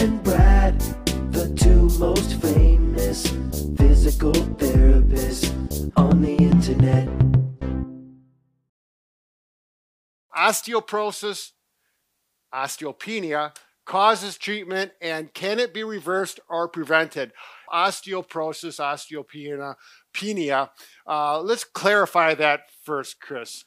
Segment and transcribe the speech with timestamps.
[0.00, 0.80] and Brad,
[1.32, 3.26] the two most famous
[3.76, 7.08] physical therapists on the internet.
[10.36, 11.50] Osteoporosis,
[12.54, 13.56] osteopenia
[13.86, 17.32] causes treatment and can it be reversed or prevented?
[17.72, 19.74] Osteoporosis, osteopenia,
[20.14, 20.70] penia.
[21.08, 23.64] Uh, let's clarify that first, Chris.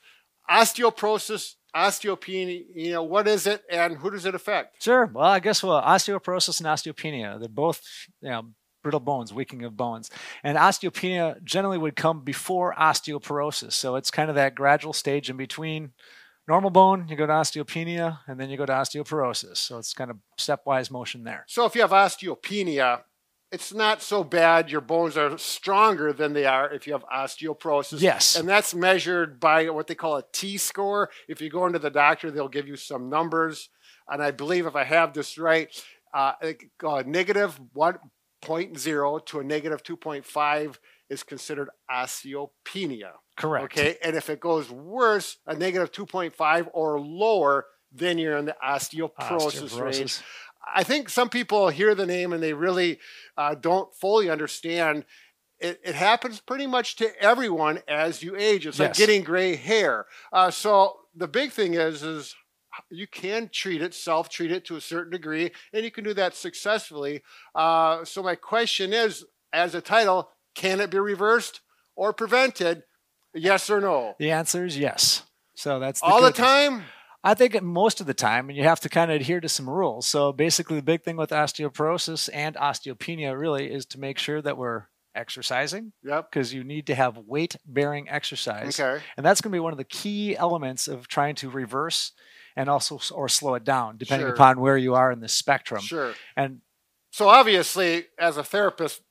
[0.50, 4.84] Osteoporosis, osteopenia, you know, what is it and who does it affect?
[4.84, 5.06] Sure.
[5.06, 7.82] Well, I guess well, osteoporosis and osteopenia, they're both,
[8.22, 8.50] you know,
[8.84, 10.10] brittle bones, weakening of bones.
[10.44, 13.74] And osteopenia generally would come before osteoporosis.
[13.74, 15.92] So it's kind of that gradual stage in between
[16.48, 19.58] normal bone, you go to osteopenia, and then you go to osteoporosis.
[19.58, 21.46] So it's kind of stepwise motion there.
[21.48, 23.04] So if you have osteopenia,
[23.52, 24.72] it's not so bad.
[24.72, 28.02] Your bones are stronger than they are if you have osteoporosis.
[28.02, 28.36] Yes.
[28.36, 31.10] And that's measured by what they call a T score.
[31.28, 33.70] If you go into the doctor, they'll give you some numbers.
[34.08, 35.70] And I believe if I have this right,
[36.14, 36.34] uh,
[36.86, 40.76] uh, negative 1.0 to a negative 2.5
[41.10, 43.12] is considered osteopenia.
[43.36, 43.66] Correct.
[43.66, 43.98] Okay.
[44.04, 49.10] And if it goes worse, a negative 2.5 or lower, then you're in the osteoporosis,
[49.20, 49.82] Osteoporosis.
[49.82, 50.20] range.
[50.74, 53.00] I think some people hear the name and they really
[53.38, 55.06] uh, don't fully understand.
[55.60, 58.66] It, it happens pretty much to everyone as you age.
[58.66, 60.06] It's like getting gray hair.
[60.32, 62.36] Uh, so the big thing is, is
[62.90, 66.36] you can treat it, self-treat it to a certain degree, and you can do that
[66.36, 67.22] successfully.
[67.54, 71.62] Uh, so my question is, as a title, can it be reversed
[71.96, 72.84] or prevented?
[73.34, 74.16] Yes or no?
[74.20, 75.24] The answer is yes.
[75.54, 76.78] So that's the All the time.
[76.78, 76.84] news.
[77.24, 79.70] I think most of the time, and you have to kind of adhere to some
[79.70, 80.08] rules.
[80.08, 84.58] So basically, the big thing with osteoporosis and osteopenia really is to make sure that
[84.58, 86.32] we're exercising Yep.
[86.32, 88.80] because you need to have weight bearing exercise.
[88.80, 89.04] Okay.
[89.18, 92.14] And that's going to be one of the key elements of trying to reverse
[92.56, 94.34] and also or slow it down, depending Sure.
[94.34, 95.82] upon where you are in the spectrum.
[95.82, 96.14] Sure.
[96.36, 96.62] And
[97.12, 99.02] So obviously, as a therapist,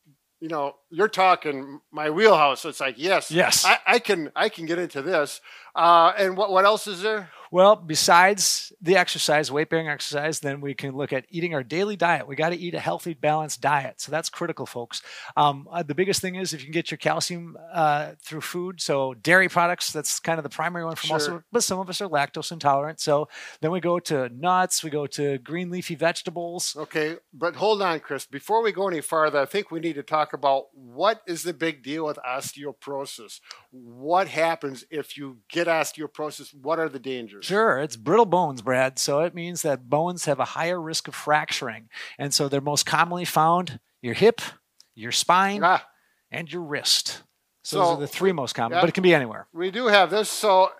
[0.40, 2.62] you know, you're talking my wheelhouse.
[2.62, 3.64] So it's like, yes, Yes.
[3.64, 5.40] I, I can, I can get into this.
[5.76, 7.28] Uh, and what, what else is there?
[7.52, 11.96] Well, besides the exercise, weight bearing exercise, then we can look at eating our daily
[11.96, 12.28] diet.
[12.28, 14.00] We got to eat a healthy, balanced diet.
[14.00, 15.02] So that's critical, folks.
[15.36, 18.80] Um, uh, the biggest thing is if you can get your calcium uh, through food.
[18.80, 21.38] So dairy products, that's kind of the primary one for most of Sure.
[21.38, 23.00] us, but some of us are lactose intolerant.
[23.00, 23.28] So
[23.60, 26.76] then we go to nuts, we go to green leafy vegetables.
[26.78, 28.26] Okay, but hold on, Chris.
[28.26, 31.52] Before we go any farther, I think we need to talk about what is the
[31.52, 33.40] big deal with osteoporosis.
[33.70, 36.54] What happens if you get osteoporosis?
[36.54, 37.39] What are the dangers?
[37.44, 38.98] Sure, it's brittle bones, Brad.
[38.98, 41.88] So it means that bones have a higher risk of fracturing.
[42.18, 44.40] And so they're most commonly found your hip,
[44.94, 45.86] your spine, Ah,
[46.30, 47.22] and your wrist.
[47.62, 48.82] So, So, those are the three most common, yeah.
[48.82, 49.46] but it can be anywhere.
[49.52, 50.30] we do have this.
[50.30, 50.70] So,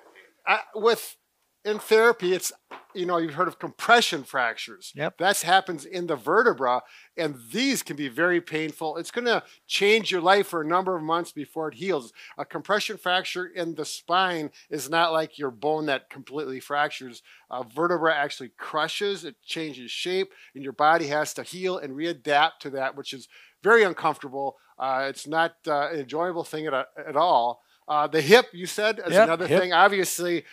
[0.47, 1.16] uh, with
[1.65, 2.53] in therapy, it's
[2.93, 4.93] you know you've heard of compression fractures.
[4.97, 5.19] Yep.
[5.19, 6.82] That happens in the vertebra,
[7.16, 8.97] and these can be very painful.
[8.97, 12.12] It's going to change your life for a number of months before it heals.
[12.37, 17.22] A compression fracture in the spine is not like your bone that completely fractures.
[17.50, 22.59] A vertebra actually crushes, it changes shape, and your body has to heal and readapt
[22.60, 23.28] to that, which is
[23.62, 24.56] very uncomfortable.
[24.78, 26.75] Uh, it's not uh, an enjoyable thing at,
[27.06, 27.62] at all.
[27.87, 29.60] Uh, the hip, you said, is Yep, another hip.
[29.60, 29.72] thing.
[29.72, 30.44] Obviously,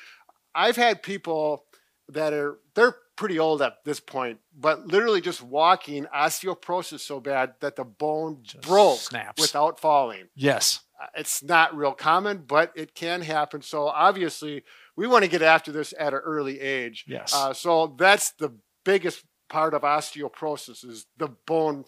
[0.55, 1.65] I've had people
[2.09, 7.53] that are they're pretty old at this point, but literally just walking osteoporosis so bad
[7.61, 9.41] that the bone Just broke snaps.
[9.41, 10.25] without falling.
[10.35, 10.81] Yes.
[11.01, 13.61] Uh, It's not real common, but it can happen.
[13.61, 14.63] So obviously,
[14.95, 17.05] we want to get after this at an early age.
[17.07, 17.33] Yes.
[17.33, 18.53] Uh, so that's the
[18.85, 21.85] biggest part of osteoporosis is the bone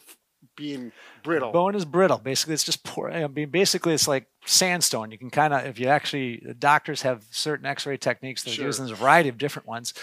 [0.55, 0.91] being
[1.23, 1.51] brittle.
[1.51, 2.17] Bone is brittle.
[2.17, 3.09] Basically, it's just poor.
[3.11, 5.11] I mean, basically, it's like sandstone.
[5.11, 8.44] You can kind of, if you actually, the doctors have certain X-ray techniques.
[8.44, 8.66] They're Sure.
[8.66, 9.94] using a variety of different ones,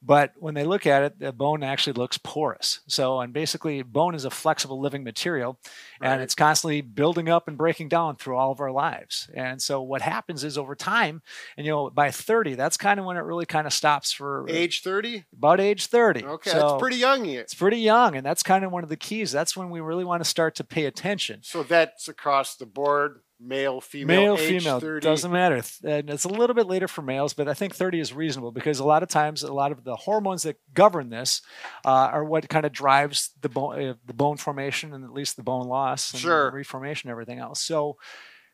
[0.00, 2.80] but when they look at it, the bone actually looks porous.
[2.86, 5.58] So, and basically, bone is a flexible living material,
[6.00, 6.12] Right.
[6.12, 9.28] and it's constantly building up and breaking down through all of our lives.
[9.34, 11.22] And so, what happens is over time,
[11.56, 14.46] and you know, by 30, that's kind of when it really kind of stops for
[14.48, 15.24] Age 30?
[15.36, 16.24] about age 30.
[16.24, 17.40] Okay, So, that's pretty young yet.
[17.42, 19.32] It's pretty young, and that's kind of one of the keys.
[19.32, 21.40] That's when we really want to start to pay attention.
[21.42, 25.04] So that's across the board, male, female, Male, age female, 30.
[25.04, 25.62] doesn't matter.
[25.84, 28.78] And it's a little bit later for males, but I think 30 is reasonable because
[28.80, 31.42] a lot of times, a lot of the hormones that govern this
[31.84, 35.36] uh, are what kind of drives the bone, uh, the bone formation, and at least
[35.36, 36.50] the bone loss, and Sure.
[36.50, 37.60] reformation, and everything else.
[37.62, 37.96] So.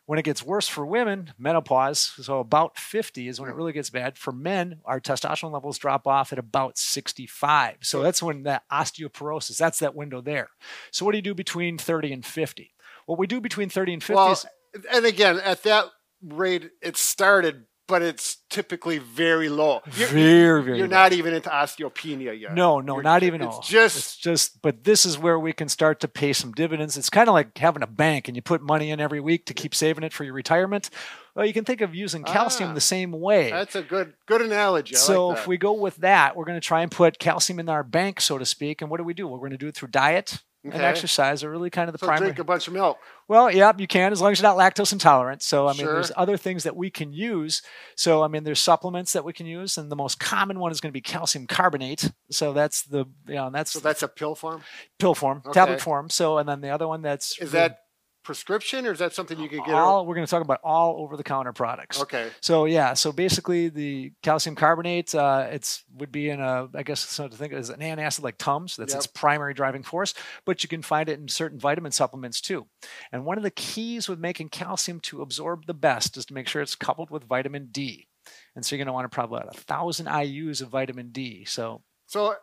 [0.06, 3.88] When it gets worse for women, menopause, so about 50 is when it really gets
[3.88, 4.18] bad.
[4.18, 7.76] For men, our testosterone levels drop off at about 65.
[7.80, 10.50] So that's when that osteoporosis, that's that window there.
[10.90, 12.74] So what do you do between 30 and 50?
[13.06, 14.44] What we do between 30 and 50 Well, is
[14.92, 15.86] and again, at that
[16.22, 19.80] rate, it started but it's typically very low.
[19.96, 20.78] You're, very, very.
[20.78, 20.96] you're low.
[20.96, 22.54] not even into osteopenia yet.
[22.54, 23.62] No, no, You're not even It's all.
[23.62, 26.96] just It's just, but this is where we can start to pay some dividends.
[26.96, 29.54] It's kind of like having a bank and you put money in every week to
[29.54, 30.88] keep saving it for your retirement.
[31.34, 33.50] Well, you can think of using calcium Ah, the same way.
[33.50, 34.94] that's a good good analogy.
[34.94, 37.58] I so like if we go with that, we're going to try and put calcium
[37.58, 38.80] in our bank, so to speak.
[38.80, 39.26] And what do we do?
[39.28, 42.06] We're going to do it through diet and exercise are really kind of the so
[42.06, 42.28] primary.
[42.28, 42.98] drink a bunch of milk.
[43.28, 45.42] Well, yeah, you can as long as you're not lactose intolerant.
[45.42, 45.94] So I mean, Sure.
[45.94, 47.62] there's other things that we can use.
[47.96, 50.80] So I mean, there's supplements that we can use, and the most common one is
[50.80, 52.10] going to be calcium carbonate.
[52.30, 54.62] So that's the you know that's, So that's a pill form.
[54.98, 55.52] pill form, Okay.
[55.52, 56.10] tablet form.
[56.10, 57.78] So and then the other one that's Is the- that
[58.24, 59.74] prescription or is that something you could get?
[59.74, 60.06] all?
[60.06, 62.00] We're going to talk about all over the counter products.
[62.00, 62.30] Okay.
[62.40, 67.00] So yeah, so basically the calcium carbonate, uh, it's would be in a, I guess
[67.00, 68.76] so to think as an antacid like Tums.
[68.76, 72.66] That's its primary driving force, but you can find it in certain vitamin supplements too.
[73.12, 76.48] And one of the keys with making calcium to absorb the best is to make
[76.48, 78.08] sure it's coupled with vitamin D.
[78.56, 81.44] And so you're going to want to probably about a thousand IU's of vitamin D.
[81.44, 82.34] So So,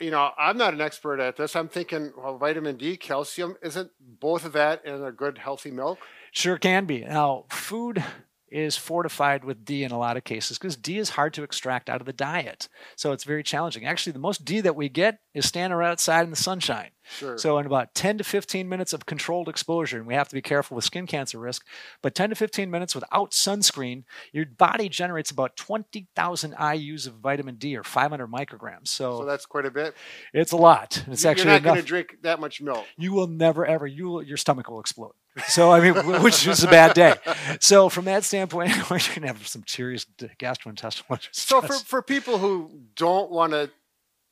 [0.00, 1.54] you know, I'm not an expert at this.
[1.54, 5.98] I'm thinking, well, vitamin D, calcium, isn't both of that in a good, healthy milk?
[6.32, 7.00] Sure can be.
[7.00, 8.04] Now, food
[8.50, 11.88] is fortified with D in a lot of cases because D is hard to extract
[11.88, 12.68] out of the diet.
[12.96, 13.84] So it's very challenging.
[13.84, 16.90] Actually, the most D that we get is standing right outside in the sunshine.
[17.18, 17.36] Sure.
[17.38, 20.42] So in about 10 to 15 minutes of controlled exposure, and we have to be
[20.42, 21.66] careful with skin cancer risk,
[22.02, 27.56] but 10 to 15 minutes without sunscreen, your body generates about 20,000 IUs of vitamin
[27.56, 28.88] D or 500 micrograms.
[28.88, 29.94] So, so that's quite a bit.
[30.32, 31.04] it's a lot.
[31.08, 32.86] It's You're actually not going to drink that much milk.
[32.96, 35.12] you will never ever you will, your stomach will explode
[35.46, 37.14] so i mean which is a bad day
[37.60, 40.04] so from that standpoint you're going to have some serious
[40.38, 43.70] gastrointestinal So for, for people who don't want to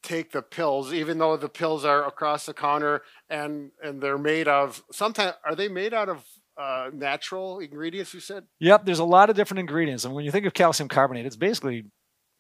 [0.03, 4.49] take the pills, even though the pills are across the counter and and they're made
[4.49, 6.25] of sometimes are they made out of
[6.57, 8.13] uh, natural ingredients?
[8.15, 8.45] You said.
[8.59, 11.37] yep there's a lot of different ingredients and when you think of calcium carbonate it's
[11.37, 11.85] basically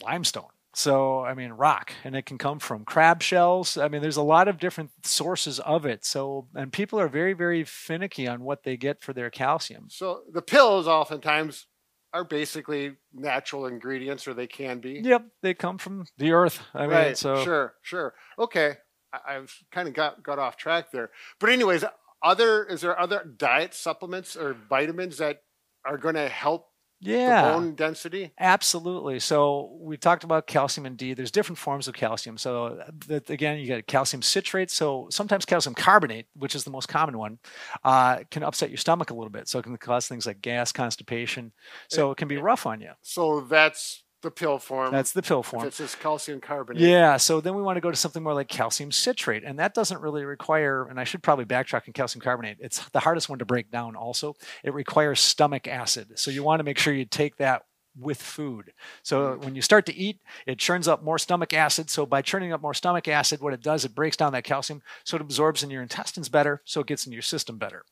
[0.03, 4.17] limestone so i mean rock and it can come from crab shells i mean there's
[4.17, 8.41] a lot of different sources of it so and people are very very finicky on
[8.43, 11.67] what they get for their calcium So the pills oftentimes
[12.13, 15.01] are basically natural ingredients, or they can be.
[15.05, 17.75] yep they come from the earth i mean so Sure.
[17.83, 18.15] Sure.
[18.39, 18.77] Okay.
[19.13, 21.11] I, I've kind of got got off track there.
[21.41, 21.85] But anyways,
[22.23, 25.43] other is there other diet supplements or vitamins that
[25.85, 26.69] are going to help
[27.01, 28.33] yeah bone density?
[28.39, 29.21] Absolutely.
[29.21, 31.15] So we talked about calcium and D.
[31.15, 32.39] There's different forms of calcium.
[32.39, 34.71] So that, again, you get calcium citrate.
[34.71, 37.39] So sometimes calcium carbonate, which is the most common one,
[37.85, 39.49] uh, can upset your stomach a little bit.
[39.49, 41.53] So it can cause things like gas, constipation.
[41.89, 42.93] So it can be rough on you.
[43.03, 44.93] So that's the pill form.
[44.93, 45.67] That's the pill form.
[45.67, 46.83] it's just calcium carbonate.
[46.83, 49.75] Yeah, so then we want to go to something more like calcium citrate, and that
[49.75, 50.87] doesn't really require.
[50.89, 52.59] And I should probably backtrack on calcium carbonate.
[52.61, 53.97] It's the hardest one to break down.
[53.97, 54.35] Also,
[54.65, 57.63] it requires stomach acid, so you want to make sure you take that
[57.99, 58.73] with food.
[59.03, 59.45] So hmm.
[59.45, 61.91] when you start to eat, it churns up more stomach acid.
[61.91, 64.83] So by churning up more stomach acid, what it does, it breaks down that calcium,
[65.05, 67.85] so it absorbs in your intestines better, so it gets in your system better.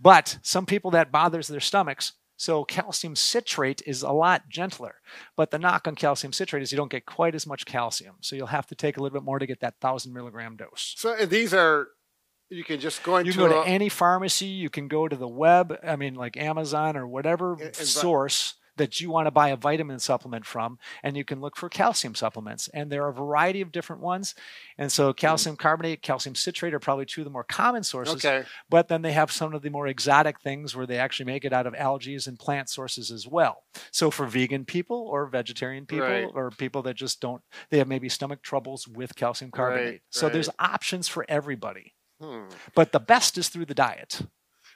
[0.00, 2.14] But some people that bothers their stomachs.
[2.40, 4.94] So calcium citrate is a lot gentler.
[5.36, 8.14] But the knock on calcium citrate is you don't get quite as much calcium.
[8.22, 10.94] So you'll have to take a little bit more to get that thousand milligram dose.
[10.96, 11.88] So these are
[12.48, 15.06] you can just go into You can go a- to any pharmacy, you can go
[15.06, 19.26] to the web, I mean, like Amazon or whatever And- and source that you want
[19.26, 22.68] to buy a vitamin supplement from, and you can look for calcium supplements.
[22.72, 24.34] And there are a variety of different ones.
[24.78, 28.16] And so calcium carbonate, calcium citrate are probably two of the more common sources.
[28.24, 28.46] okay.
[28.68, 31.52] But then they have some of the more exotic things where they actually make it
[31.52, 33.64] out of algae and plant sources as well.
[33.92, 36.28] So for vegan people or vegetarian people Right.
[36.34, 39.86] or people that just don't, they have maybe stomach troubles with calcium carbonate.
[39.86, 41.94] Right, so there's options for everybody.
[42.20, 42.44] Hmm.
[42.74, 44.22] But the best is through the diet.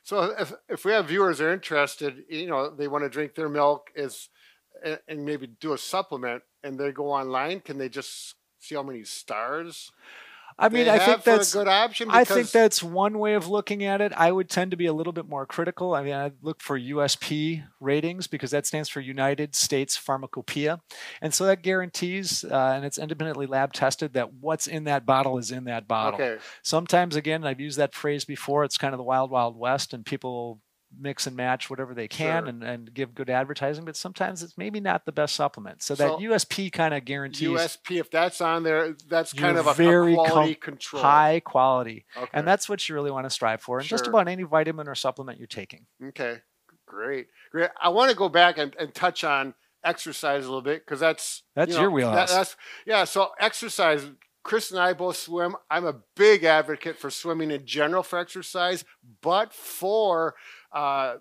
[0.05, 3.35] So if if we have viewers that are interested, you know, they want to drink
[3.35, 4.29] their milk is
[4.85, 8.83] and, and maybe do a supplement and they go online, can they just see how
[8.83, 9.91] many stars
[10.59, 12.09] I mean, I think that's a good option?
[12.11, 14.13] I think that's one way of looking at it.
[14.17, 15.95] I would tend to be a little bit more critical.
[15.95, 20.81] I mean, I look for USP ratings because that stands for United States Pharmacopoeia.
[21.21, 25.39] And so that guarantees, uh, and it's independently lab tested, that what's in that bottle
[25.39, 26.21] is in that bottle.
[26.21, 26.43] okay.
[26.63, 30.07] Sometimes, again, I've used that phrase before, it's kind of the wild, wild west, and
[30.07, 30.61] people
[31.01, 32.49] mix and match whatever they can Sure.
[32.49, 35.83] and, and give good advertising, but sometimes it's maybe not the best supplement.
[35.83, 39.67] So, So that USP kind of guarantees USP, if that's on there, that's kind of
[39.67, 41.03] a, a very com- control.
[41.03, 42.05] high quality.
[42.17, 42.31] Okay.
[42.33, 43.79] And that's what you really want to strive for.
[43.79, 45.87] And just about any vitamin or supplement you're taking.
[46.09, 46.39] Okay,
[46.87, 47.71] great, great.
[47.81, 51.43] I want to go back and, and touch on exercise a little bit because that's
[51.55, 52.33] That's you know, your wheelhouse.
[52.33, 53.05] that's yeah.
[53.05, 54.07] So exercise.
[54.43, 55.57] Chris and I both swim.
[55.71, 58.85] I'm a big advocate for swimming in general for exercise,
[59.23, 60.35] but for
[60.75, 61.17] uh,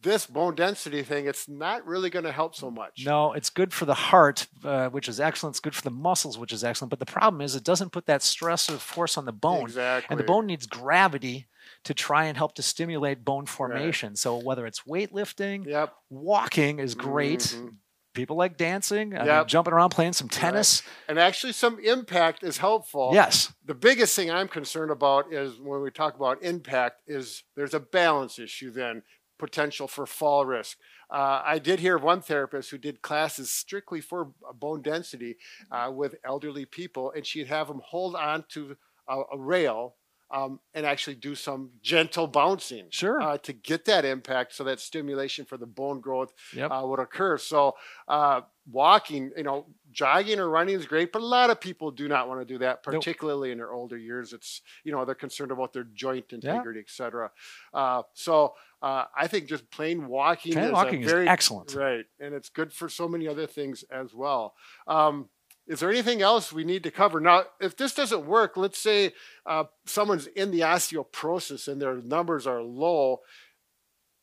[0.00, 3.04] this bone density thing, it's not really going to help so much.
[3.04, 5.54] No, it's good for the heart, uh, which is excellent.
[5.54, 6.90] It's good for the muscles, which is excellent.
[6.90, 9.62] But the problem is, it doesn't put that stress or force on the bone.
[9.62, 10.12] Exactly.
[10.12, 11.48] And the bone needs gravity
[11.84, 14.14] to try and help to stimulate bone formation.
[14.14, 15.94] So whether it's weightlifting, Yep.
[16.10, 17.40] walking is great.
[17.40, 17.74] Mhm.
[18.18, 20.82] People like dancing, I mean, jumping around, playing some tennis.
[21.08, 23.10] And actually, some impact is helpful.
[23.14, 23.52] Yes.
[23.64, 27.80] The biggest thing I'm concerned about is when we talk about impact is there's a
[27.80, 29.02] balance issue then
[29.38, 30.78] potential for fall risk.
[31.10, 35.36] Uh, I did hear of one therapist who did classes strictly for bone density
[35.70, 38.76] uh, with elderly people, and she'd have them hold on to
[39.08, 39.94] a, a rail
[40.30, 43.20] um, and actually do some gentle bouncing Sure.
[43.20, 46.70] uh, to get that impact so that stimulation for the bone growth Yep.
[46.70, 47.38] uh, would occur.
[47.38, 47.76] So
[48.08, 52.08] uh, walking, you know, jogging or running is great, but a lot of people do
[52.08, 52.96] not want to do that, Nope.
[52.96, 54.32] particularly in their older years.
[54.34, 56.36] It's, you know, they're concerned about their joint Yeah.
[56.36, 57.30] integrity, et cetera.
[57.72, 61.74] Uh, so uh, I think just plain walking Plain is walking a is very excellent.
[61.74, 62.04] Right.
[62.20, 64.54] And it's good for so many other things as well.
[64.86, 65.30] Um,
[65.68, 67.20] is there anything else we need to cover?
[67.20, 69.12] Now, if this doesn't work, let's say
[69.44, 73.20] uh, someone's in the osteoporosis and their numbers are low.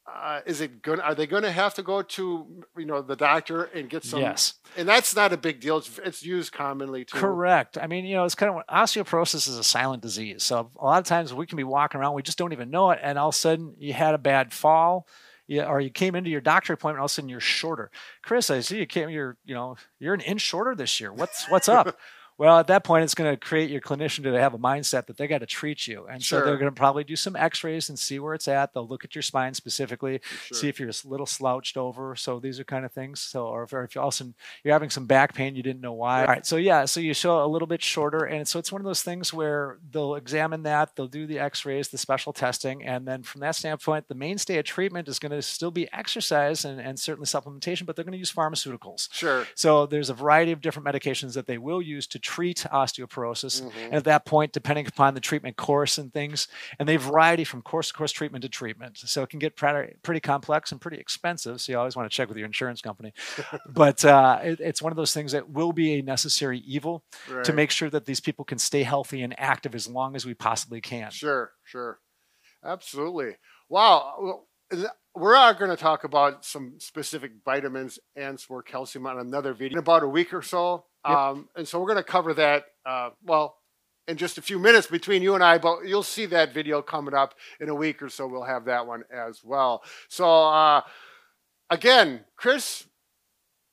[0.08, 1.00] Uh, is it going?
[1.00, 4.20] Are they going to have to go to you know the doctor and get some?
[4.20, 4.54] yes.
[4.78, 5.78] And that's not a big deal.
[5.78, 7.18] It's, it's used commonly too.
[7.18, 7.80] Correct.
[7.80, 10.44] I mean, you know, it's kind of osteoporosis is a silent disease.
[10.44, 12.92] So a lot of times we can be walking around, we just don't even know
[12.92, 15.08] it, and all of a sudden you had a bad fall,
[15.48, 17.92] you, or you came into your doctor appointment, all of a sudden you're shorter.
[18.24, 19.10] Chris, I see you came.
[19.10, 21.14] You're, you know, you're an inch shorter this year.
[21.14, 21.98] What's what's up?
[22.38, 25.18] well, at that point, it's going to create your clinician to have a mindset that
[25.18, 27.98] they got to treat you, and so they're going to probably do some X-rays and
[27.98, 28.74] see where it's at.
[28.74, 30.58] They'll look at your spine specifically, Sure.
[30.58, 32.16] see if you're a little slouched over.
[32.16, 33.22] So these are kind of things.
[33.22, 35.94] So, or if, or if you also you're having some back pain, you didn't know
[35.94, 36.22] why.
[36.22, 36.46] All right.
[36.46, 39.02] So yeah, so you show a little bit shorter, and so it's one of those
[39.02, 43.42] things where they'll examine that, they'll do the X-rays, the special testing, and then from
[43.42, 47.28] that standpoint, the mainstay of treatment is going to still be exercise and, and certainly
[47.28, 49.08] supplementation, but they're going to use pharmaceuticals.
[49.14, 49.48] Sure.
[49.56, 53.62] So there's a variety of different medications that they will use to treat osteoporosis.
[53.62, 53.86] Mhm.
[53.86, 56.48] And at that point, depending upon the treatment course and things,
[56.80, 58.98] and they vary from course to course treatment to treatment.
[58.98, 61.62] So it can get pretty, pretty complex and pretty expensive.
[61.62, 63.14] So you always want to check with your insurance company.
[63.70, 67.04] but uh, it, it's one of those things that will be a necessary evil
[67.44, 70.34] to make sure that these people can stay healthy and active as long as we
[70.34, 71.12] possibly can.
[71.12, 72.00] Sure, sure.
[72.64, 73.38] Absolutely.
[73.70, 74.46] Wow.
[75.16, 79.80] We're going to talk about some specific vitamins and for calcium on another video in
[79.80, 80.86] about a week or so.
[81.08, 81.18] Yep.
[81.18, 83.58] Um, and so we're going to cover that, uh, well,
[84.08, 87.14] in just a few minutes between you and I, but you'll see that video coming
[87.14, 88.28] up in a week or so.
[88.28, 89.84] We'll have that one as well.
[90.10, 90.82] So, uh,
[91.70, 92.86] again, Chris,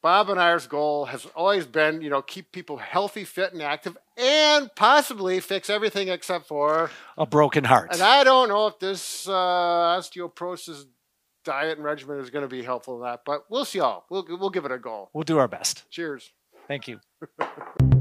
[0.03, 3.97] Bob and I's goal has always been, you know, keep people healthy, fit, and active,
[4.17, 7.91] and possibly fix everything except for A broken heart.
[7.93, 10.85] and I don't know if this uh, osteoporosis
[11.45, 13.81] diet and regimen is going to be helpful in that, but we'll see.
[13.81, 15.09] All we'll we'll give it a go.
[15.13, 15.89] we'll do our best.
[15.91, 16.33] Cheers.
[16.73, 17.01] Thank you.